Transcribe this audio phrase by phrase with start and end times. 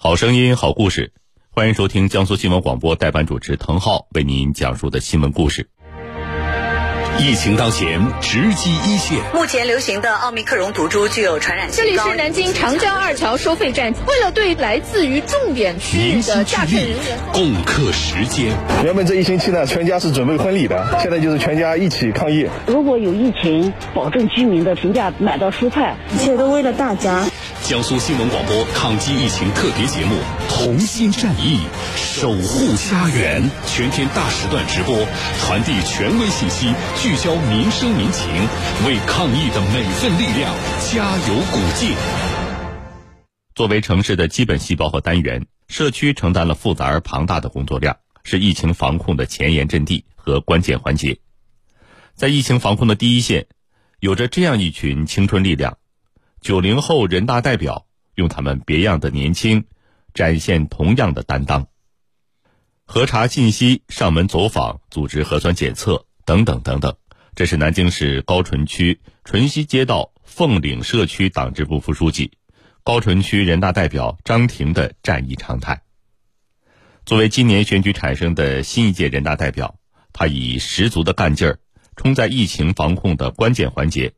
[0.00, 1.10] 好声音，好故事，
[1.50, 5.68] 欢迎收听江苏新闻广播代班主持滕浩为您讲述的新闻故事。
[7.18, 9.18] 疫情当前，直击一线。
[9.34, 18.56] 目前流行的奥密克戎毒株具有传染性这里是南京长江二桥收费站，为了对来自于重点区域的驾乘人员共克时艰。
[18.84, 22.48] 原本这一星期呢，全家是准备婚礼的，现在就是全家一起抗疫。
[22.68, 27.26] 如果有疫情，保证居民的平价买到蔬菜，一切都为了大家。
[27.68, 30.14] 江苏新闻广播抗击疫情特别节目
[30.48, 31.60] 《同心战役，
[31.96, 35.06] 守护家园》，全天大时段直播，
[35.38, 38.26] 传递权威信息，聚焦民生民情，
[38.86, 40.54] 为抗疫的每份力量
[40.90, 41.94] 加油鼓劲。
[43.54, 51.18] 作为城市的基本细胞和单元，社区承担了复杂而庞大的工作量，是疫情防控的前沿阵地和关键环节。
[52.14, 53.44] 在疫情防控的第一线，
[54.00, 55.76] 有着这样一群青春力量。
[56.40, 59.64] 九零后人大代表用他们别样的年轻，
[60.14, 61.66] 展现同样的担当。
[62.84, 66.96] 核查信息、上门走访、组织核酸检测等等等等，
[67.34, 72.32] 这是南京市高淳区淳西街道凤岭社区党支部副书记、
[72.82, 75.82] 高淳区人大代表张婷的战役常态。
[77.04, 79.78] 作为今年选举产生的新一届人大代表，
[80.12, 81.58] 他以十足的干劲儿
[81.96, 84.14] 冲在疫情防控的关键环节，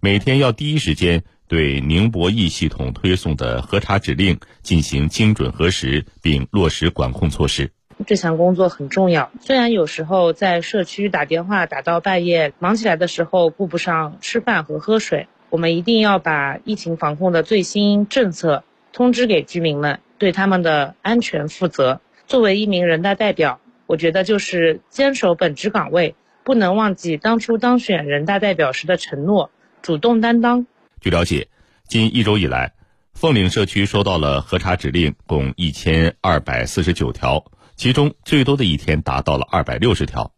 [0.00, 1.24] 每天要第一时间。
[1.48, 7.70] 对宁博弈系统推送的核查指令进行精准核实，并落实管控措施。
[8.06, 9.30] 这项工作很重要。
[9.40, 22.00] 虽然有时候在社区打电话打到半夜，忙起来的时候顾不上吃饭和喝水，我们一定要把疫情防控的最新政策通知给居民们，对他们的安全负责。
[22.26, 29.50] 作为一名人大代表，我觉得就是坚守本职岗位，不能忘记当初当选人大代表时的承诺，
[29.80, 30.66] 主动担当。
[31.00, 31.48] 据了解，
[31.86, 32.72] 近一周以来，
[33.12, 37.44] 凤岭社区收到了核查指令共一千二百四十九条，
[37.76, 40.32] 其中最多的一天达到了二百六十条。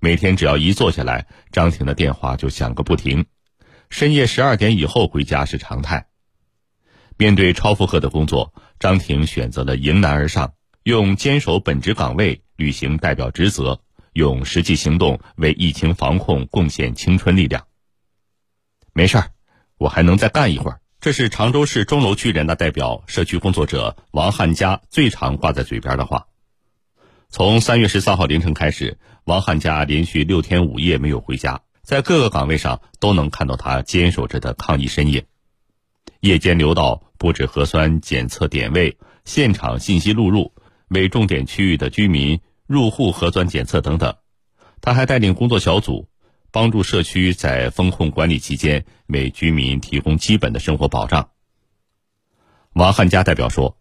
[0.00, 3.26] 每天只要一坐下来，张婷的电话就响个不停。
[3.90, 6.08] 深夜十二点以后回家是常态。
[7.16, 13.80] 面对超负荷的工作，张婷选择了迎难而上，用坚守本职岗位履行代表职责，
[14.12, 17.66] 用实际行动为疫情防控贡献青春力量。
[18.92, 19.30] 没事儿。
[19.82, 26.28] 我还能再干一会儿，这是常州市钟楼区人大代表、社区工作者王汉家最常挂在嘴边的话。
[27.30, 35.24] 从三月十三号凌晨开始，王汉家连续六天五夜没有回家，在各个岗位上都能看到他坚守着的抗疫身影。
[36.20, 40.52] 夜间留到布置核酸检测点位、现场信息录入，
[40.90, 42.38] 为重点区域的居民
[42.68, 44.14] 入户核酸检测等等。
[44.80, 46.06] 他还带领工作小组。
[46.52, 51.30] 帮助社区在风控管理期间为居民提供基本的生活保障。
[52.74, 53.78] 王汉佳代表说：“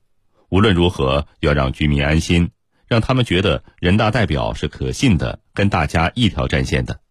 [0.50, 2.52] 无论如何，要让居民安心，
[2.88, 7.02] 让他们觉得人大代表是可信的，跟大家一条战线的，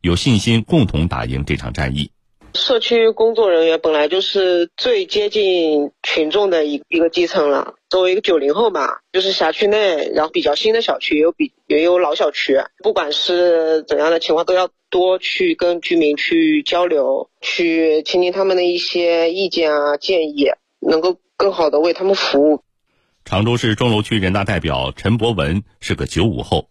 [0.00, 2.10] 有信心共同打赢这场战役。”
[2.54, 7.74] 社区工作人员本来就是最接近群众的一一个基层了。
[7.92, 20.46] 作为一个九零后嘛，就是辖区内，然后比较新的小区，也有比也有老小区，不管是怎样的情况，都要多去跟居民去交流，去倾听他们的一些意见啊建议，
[20.80, 22.62] 能够更好的为他们服务。
[23.26, 26.70] 常州市钟楼区人大代表陈博文是个九五后，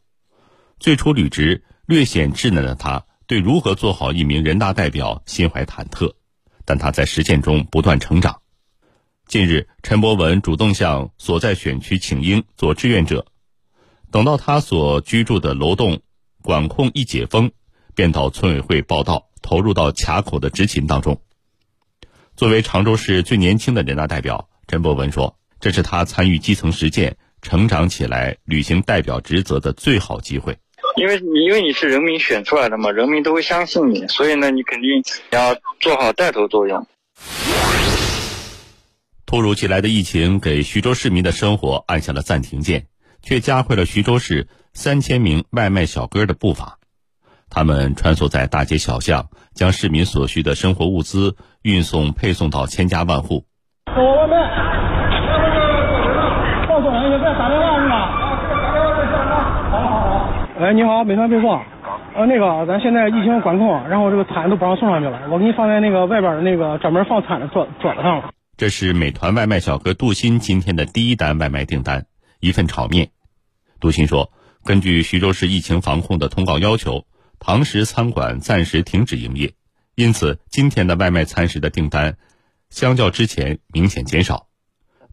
[0.80, 3.06] 最初履职略显稚嫩的他。
[3.28, 6.14] 对如何做好一名人大代表心怀忐忑，
[6.66, 8.41] 但他在实践中不断成长。
[9.32, 13.26] 近日，陈博文主动向所在选区请缨做志愿者，
[14.12, 16.02] 等到他所居住的楼栋
[16.44, 17.50] 管控一解封，
[17.96, 21.22] 便到村委会报到，投入到卡口的执勤当中。
[22.36, 30.58] 作为常州市最年轻的人大代表，陈博文说：“这是他参与基层实践、成长起来、履行代表职责的最好机会。”
[31.00, 36.86] 因为你因为你是人民选出来的嘛，人民都会相信你，所以呢，你肯定要做好带头作用。
[39.32, 42.88] 突如其来的疫情给徐州市民的生活按下了暂停键，
[43.22, 46.80] 却加快了徐州市三千名外卖小哥的步伐。
[47.50, 53.46] 他们穿梭在大街小巷，将市民所需的生活物资运送配送到千家万户。
[53.88, 54.36] 外卖，
[56.68, 58.12] 告诉人家在打电话是吧？
[59.72, 60.28] 好好好
[60.60, 61.58] 哎，你好，美团配送。
[62.16, 68.32] 呃，那个，咱现在疫情管控，然后这个餐都不让送上去了，我给你放在那个外边的那个专门放餐的桌桌子上了。
[68.62, 72.06] 这是美团外卖小哥杜鑫今天的第一单外卖订单，
[72.40, 73.10] 一份炒面。
[73.80, 74.32] 杜鑫说，
[74.64, 77.08] 根据徐州市疫情防控的通告要求，
[77.40, 79.56] 堂食餐馆暂时停止营业，
[79.96, 82.20] 因此今天的外卖餐食的订单，
[82.70, 84.48] 相较之前明显减少。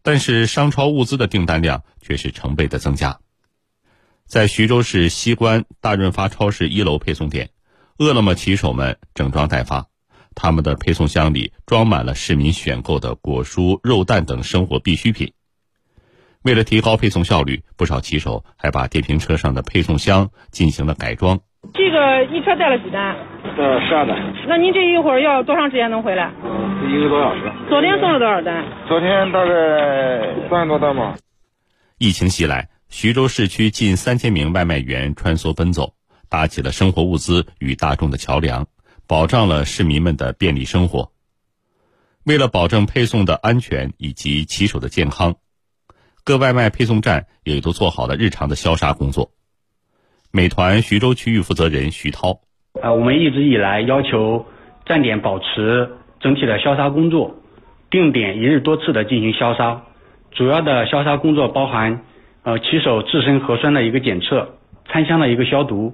[0.03, 3.19] 但是商超物资的订单量却是成倍的增加。
[4.27, 7.49] 在徐州市西关大润发超市一楼配送点，
[7.97, 9.87] 饿了么骑手们整装待发，
[10.41, 15.33] 他们的配送箱里装满了市民选购的果蔬、肉蛋等生活必需品。
[16.43, 21.41] 为了提高配送效率，不少骑手还把电瓶车上的配送箱进行了改装。
[21.73, 23.17] 这个一车带了几单？
[23.57, 24.15] 呃，十二单。
[24.47, 26.31] 那您这一会儿要多长时间能回来？
[26.87, 27.51] 一个多小时。
[27.67, 28.63] 昨天送了多少单？
[28.87, 31.17] 昨天大概三十多单吧。
[31.97, 32.69] 疫情袭来。
[32.91, 35.93] 徐州市区近三千名外卖员穿梭奔走，
[36.27, 38.65] 搭起了生活物资与大众的桥梁，
[39.09, 41.11] 保障了市民们的便利生活。
[42.25, 45.33] 为了保证配送的安全以及骑手的健康，
[46.23, 49.31] 各外卖配送站也都做好了日常的消杀工作。
[50.31, 52.41] 美团徐州区域负责人徐涛：
[52.83, 54.45] 啊，我们一直以来要求
[54.85, 55.89] 站点保持
[56.19, 57.35] 整体的消杀工作，
[57.89, 59.85] 定点一日多次的进行消杀，
[60.33, 62.05] 主要的消杀工作包含。
[62.43, 64.55] 呃，骑手自身核酸的一个检测，
[64.87, 65.93] 餐箱的一个消毒，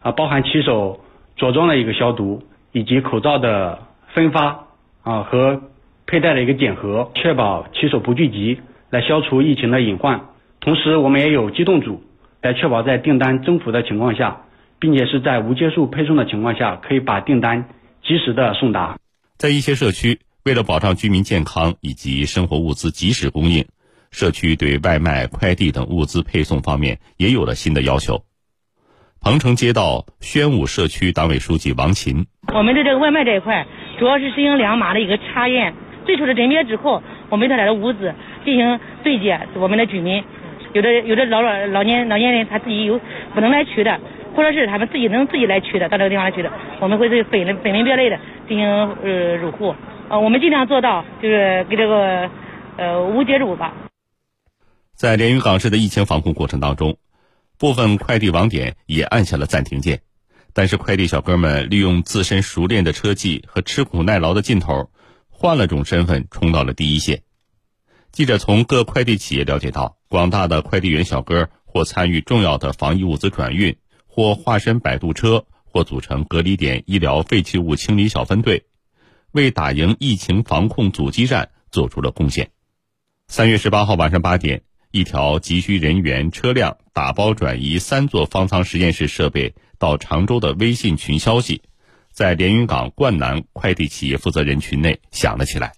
[0.00, 1.00] 啊，包含骑手
[1.36, 4.66] 着装的一个消毒，以及口罩的分发
[5.02, 5.62] 啊和
[6.06, 8.60] 佩戴的一个检核，确保骑手不聚集，
[8.90, 10.28] 来消除疫情的隐患。
[10.60, 12.02] 同时，我们也有机动组
[12.40, 14.42] 来确保在订单增幅的情况下，
[14.78, 17.68] 并且是在无接触配送的情况下，可以把订单
[18.02, 18.98] 及时的送达。
[19.36, 23.64] 在一些社区，为了保障居民健康以及生活物资及时供应。
[24.10, 28.24] 社区对外卖、快递等物资配送方面也有了新的要求。
[29.20, 32.24] 彭城街道宣武社区党委书记王琴：
[32.54, 33.66] 我们的这个外卖这一块，
[33.98, 35.74] 主要是实行两码的一个查验。
[36.06, 39.38] 最初的甄别之后，我们对他的物资进行对接。
[39.54, 40.24] 我们的居民，
[40.72, 42.98] 有的有的老老老年老年人他自己有
[43.34, 44.00] 不能来取的，
[44.34, 46.50] 或者是他们自己能自己来取的，到这个地方来取的，
[46.80, 48.18] 我们会对分分门别类的
[48.48, 48.66] 进行
[49.02, 49.74] 呃入户。
[50.08, 52.30] 呃，我们尽量做到就是给这个
[52.78, 53.74] 呃无接触吧。
[54.94, 56.96] 在连云港市的疫情防控过程当中，
[57.58, 60.02] 部分快递网点也按下了暂停键，
[60.52, 64.90] 但是快递小哥们利用自身熟练的车技和吃苦耐劳的劲头，
[65.28, 67.22] 换了种身份冲到了第一线。
[68.12, 73.76] 记者从各快递企业了解到，广大的快递员小哥或参与重要的防疫物资转运，
[74.06, 78.66] 或化身摆渡车，或组成隔离点医疗废弃物清理小分队，
[79.32, 82.50] 为打赢疫情防控阻击战做出了贡献。
[83.26, 84.62] 三月十八号晚上八点。
[84.90, 91.60] 一条急需人员、车辆打包转移三座方舱实验室设备到常州的微信群消息，
[92.10, 95.74] 在连云港灌南快递企业负责人群内响了起来，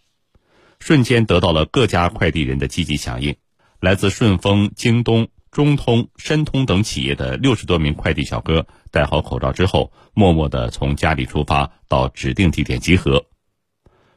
[0.78, 3.34] 瞬间得到了各家快递人的积极响应。
[3.80, 13.26] 来自顺丰、京东、中通、申通等企业的六十多名快递小哥戴好口罩之后，默默地从家里出发到指定地点集合。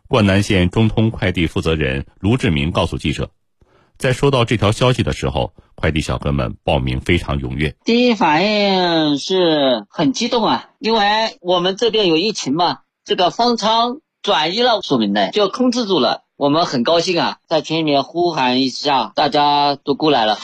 [0.08, 3.32] 灌南县中通快递负责人卢志明告诉记者。
[4.04, 7.74] 在收到这条消息的时候，快递小哥们报名非常踊跃。
[7.86, 20.38] 第一反应是很激动啊，因为我们这边有疫情嘛，这个方舱转移了说明呢就控制住了，我们很高兴啊，在群里面呼喊一下，大家都过来了，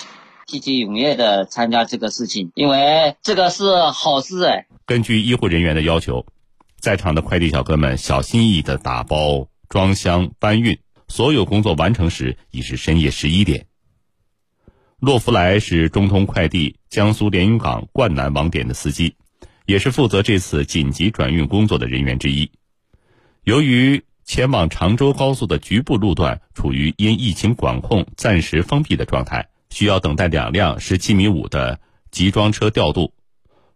[0.47, 4.67] 积极踊跃的参加这个事情，因为这个是好事哎。
[4.85, 6.25] 根据医护人员的要求，
[6.79, 10.79] 在场的快递小哥们小心翼翼的打包、装箱、搬运。
[11.09, 13.65] 所有工作完成时已是深夜十一点。
[14.99, 19.15] 洛福来是中通快递江苏连云港灌南网点的司机，
[19.65, 22.51] 也是负责这次紧急转运工作的人员之一。
[23.43, 31.79] 由于前往常州高速的局部路段处于因疫情管控暂时封闭的状态，需要等待两辆十七米五的
[32.11, 33.13] 集装车调度。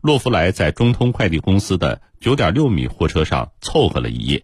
[0.01, 4.43] 洛福来在中通快递公司的九点六米货车上凑合了一夜。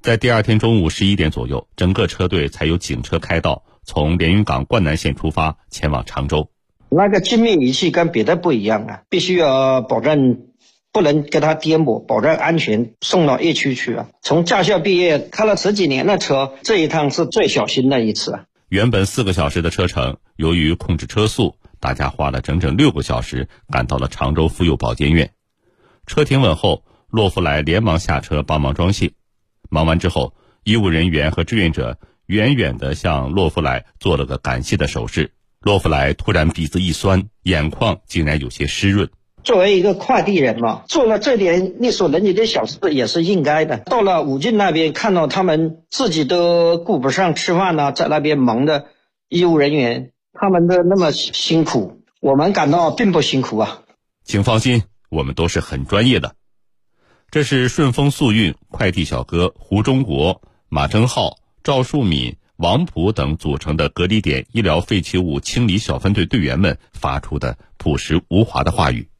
[0.00, 6.50] 在第二天中午十一点左右，整个车队才有警车开道，从连云港灌南县出发前往常州。
[6.88, 10.46] 那个精密仪器跟别的不一样啊，必须要保证
[10.92, 14.08] 不能给它颠簸，保证安全送到疫区去啊。
[14.22, 18.44] 从驾校毕业开了十几年的车，这一趟是最小心的一次啊。
[18.68, 25.32] 原本四个小时的车程，由于控制车速，大家花了整整六个小时赶到了常州妇幼保健院。
[26.06, 29.10] 车停稳后，洛夫来连忙下车帮忙装卸。
[29.68, 30.34] 忙完之后，
[30.64, 35.32] 医务人员和志愿者远远地向洛夫莱做了个感谢的手势。
[35.60, 39.10] 洛夫莱突然鼻子一酸，眼眶竟然有些湿润。
[39.44, 43.78] 作为一个快递人嘛，做了这点力所能及的小事也是应该的。
[43.78, 48.86] 到了武进那边，看到他们自己都顾不上吃饭呢，在那边忙的
[49.28, 53.82] 医务人员，他们的那么辛苦，我们感到并不辛苦啊。
[54.24, 56.34] 请放心，我们都是很专业的。
[57.30, 69.10] 这是顺丰速运快递小哥胡中国、马征浩、赵树敏、王普等组成的隔离点医疗废弃物清理小分队队员们发出的朴实无华的话语。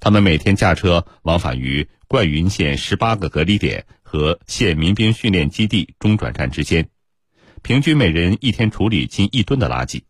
[0.00, 6.88] 他们每天驾车往返于灌云县十八个隔离点和县民兵训练基地中转站之间，
[7.62, 10.04] 平均每人一天处理近一吨的垃圾。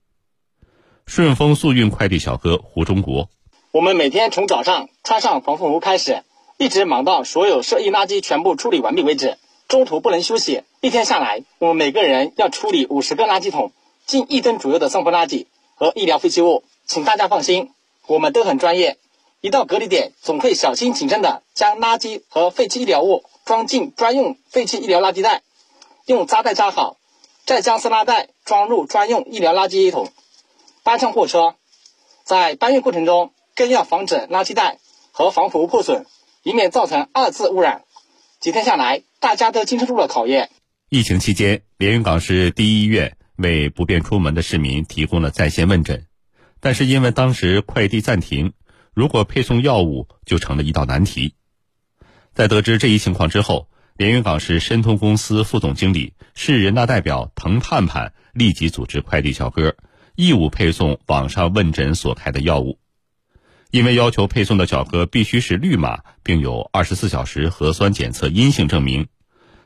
[1.04, 3.28] 顺丰速运快递小哥胡中国，
[3.72, 6.22] 我们每天从早上穿上防护服开始。
[6.58, 9.36] 一直忙到所有涉疫垃圾全部处理完毕为止，
[9.68, 10.62] 中途不能休息。
[10.80, 13.72] 一天下来，我们每个人要处理五十个垃圾桶，
[14.06, 16.64] 近一吨左右的生活垃圾和医疗废弃物。
[16.86, 17.72] 请大家放心，
[18.06, 18.96] 我们都很专业。
[19.42, 25.42] 一到隔离点，总会小心谨慎地将垃圾和废弃医疗物装进专用废弃医疗垃圾袋，
[26.06, 26.96] 用扎带扎好，
[27.44, 30.08] 再将撕拉袋装入专用医疗垃圾一桶，
[30.84, 31.54] 搬上货车。
[32.24, 34.78] 在搬运过程中，更要防止垃圾袋
[35.12, 36.06] 和防腐物破损。
[36.46, 37.82] 以免造成二次污染。
[38.38, 40.48] 几天下来，大家都经受住了考验。
[40.88, 46.06] 疫情期间，连云港市第一医院为不便出门的市民提供了在线问诊，
[46.60, 48.52] 但是因为当时快递暂停，
[48.94, 51.34] 如果配送药物就成了一道难题。
[52.32, 59.74] 在得知这一情况之后，连云港市申通公司副总经理、市人大代表滕盼盼立即组织快递小哥
[60.14, 62.78] 义务配送网上问诊所开的药物。
[63.70, 69.08] 因为要求配送的小哥必须是绿码，并有二十四小时核酸检测阴性证明，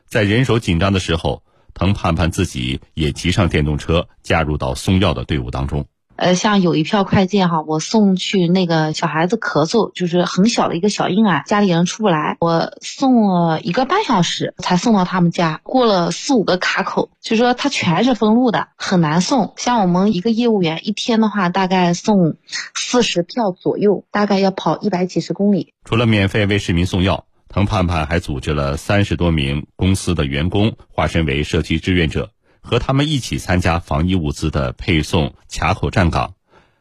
[0.05, 1.43] 在人手紧张的时候，
[1.73, 5.87] 滕盼盼自己也骑上电动车，加入到送药的队伍当中。
[6.21, 19.55] 呃，像有一票快件哈，我送去那个小孩子咳嗽，就是很小的一个小婴儿，家里人出不来，我送了一个半小时才送到他们家，过了四五个卡口，就说它全是封路的，很难送。
[19.57, 22.35] 像我们一个业务员一天的话，大概送
[22.75, 25.73] 四十票左右，大概要跑一百几十公里。
[25.85, 32.29] 除了免费为市民送药，滕盼盼还组织了三十多名公司的员工，化身为社区志愿者。
[32.61, 36.35] 和他们一起参加防疫物资的配送、卡口站岗、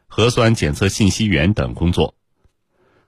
[0.06, 2.14] 核酸检测信息源等工作。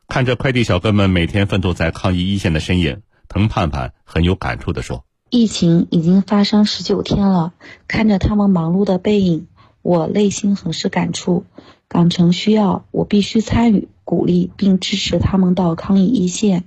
[0.09, 7.55] 看着快递小哥们每天奋斗在抗疫一线的身影，滕盼盼很有感触地说：“疫情已经发生十九天了，
[7.89, 9.47] 看着他们忙碌的背影，
[9.81, 11.45] 我内心很是感触。
[11.89, 16.65] 港城需要，我必须参与、鼓励并支持他们到抗疫一线。”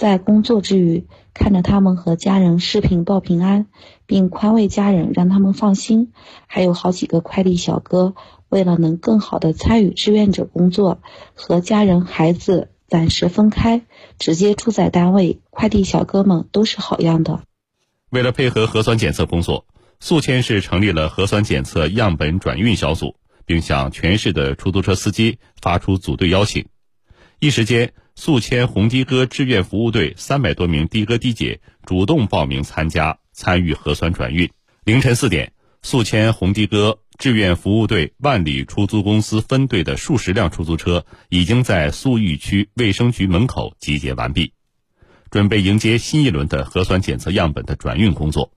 [0.00, 3.66] 在工作之余，看着他们和家人视频报平安，
[4.06, 6.14] 并宽慰家人，让他们放心。
[6.46, 8.14] 还有好几个快递小哥，
[8.48, 11.02] 为了能更好的参与志愿者工作，
[11.34, 13.82] 和家人孩子暂时分开，
[14.18, 15.42] 直接住在单位。
[15.50, 17.42] 快递小哥们都是好样的。
[18.08, 19.66] 为了配合核酸检测工作，
[20.00, 26.64] 宿迁市成立了核酸检测样本转运小组，并向全市的出租车司机发出组队邀请。
[27.38, 27.92] 一时间。
[28.20, 34.50] 宿迁红的哥志愿服务队三百多名的哥的姐主动报名参加参与核酸转运。
[34.84, 44.52] 凌晨四点，宿迁红的哥志愿服务队万里出租公司分队的数十辆出租车已经在宿豫区卫生局门口集结完毕，
[45.30, 48.52] 准备迎接新一轮的核酸检测样本的转运工作。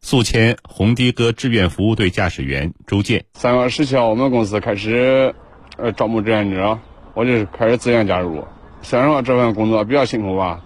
[0.00, 5.36] 宿迁红的哥志愿服务队驾驶员周建：三月十七号，我们公司开始
[5.76, 6.80] 呃招募志愿者，
[7.14, 8.44] 我就是开始自愿加入。
[8.82, 10.60] 虽然说这份工作比较辛苦吧，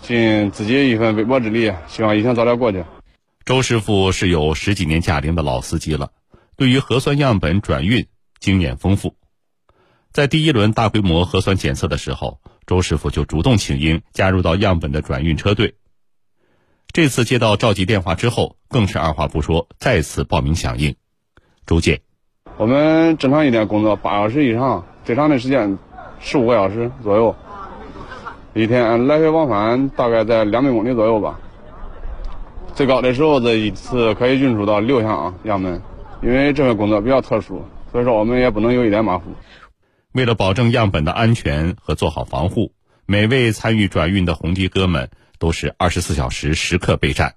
[0.00, 2.82] 尽自己一份微薄之力，希望疫情早点过去。
[3.44, 6.10] 周师傅是有十几年驾龄的老司机了，
[6.56, 8.06] 对于核酸样本转运
[8.40, 9.14] 经验丰富。
[10.12, 15.74] 在第一轮大规模核酸检测的时候，周师傅就主动请缨加入到样本的转运车队。
[16.92, 20.96] 这次接到召集电话之后，更是二话不说，再次报名响应。
[21.66, 22.00] 周建，
[22.56, 25.78] 我们正常一天工作八小时以上，最长的时间
[26.18, 27.36] 十五个小时左右。
[28.58, 31.38] 一天来回往返大概在两百公里左右吧。
[32.74, 35.80] 最高的时候，这一次可以运输到六箱样本。
[36.22, 37.62] 因为这份工作比较特殊，
[37.92, 39.30] 所以说我们也不能有一点马虎。
[40.10, 42.72] 为了保证样本的安全和做好防护，
[43.06, 47.36] 每位参与转运的红的哥们都是二十四小时时刻备战。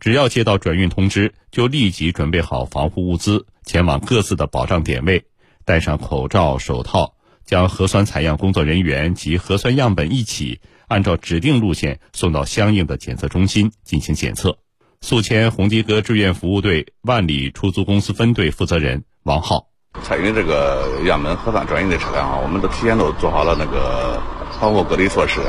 [0.00, 5.26] 只要接到转运通知，就立即准备好防护物资，前往各自的保障点位，
[5.66, 7.12] 戴上口罩、手套。
[7.46, 14.58] 将核酸采样工作人员及核酸样本一起按照指定路线送到相应的检测中心进行检测。
[15.00, 19.68] 宿迁红的哥志愿服务队万里出租公司分队负责人王浩：
[20.02, 24.20] 参与这个样本核酸转运的车辆啊，我们都提前都做好了那个
[24.58, 25.40] 防护隔离措施，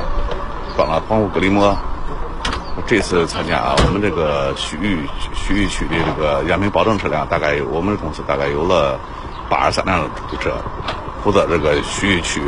[0.75, 1.75] 装了防护隔离膜。
[2.86, 5.00] 这次参加啊我们这个盱眙
[5.34, 9.00] 盱眙区的这个样品保证车辆，大概我们公司大概有了
[9.50, 10.62] 八十三辆出租车。
[11.28, 12.40] 负责这个区域区，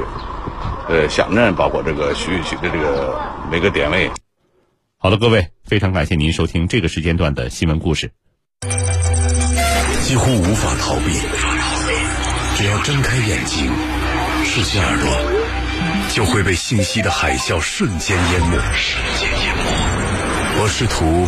[0.87, 3.13] 呃，乡镇包括这个区域区的这个
[3.51, 4.09] 每个点位。
[4.97, 8.09] 好了，各位，非常感谢您收听这个时间段的新闻故事。
[10.03, 11.11] 几乎无法逃避。
[12.55, 13.69] 只要睁开眼睛，
[14.45, 15.09] 竖起耳朵，
[16.13, 18.55] 就会被信息的海啸瞬间淹没。
[18.73, 20.61] 瞬间淹没。
[20.61, 21.27] 我试图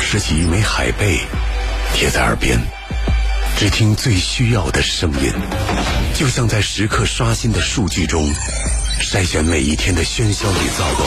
[0.00, 1.20] 拾起一枚海贝，
[1.94, 2.58] 贴在耳边，
[3.58, 5.32] 只听最需要的声音，
[6.14, 8.32] 就像在时刻刷新的数据中，
[9.02, 11.04] 筛选每一天的喧嚣与躁动，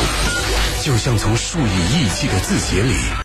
[0.84, 2.94] 就像从数以亿计的字节里。